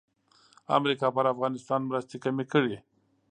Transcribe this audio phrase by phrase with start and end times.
[0.77, 2.77] امریکا پر افغانستان مرستې کمې کړې.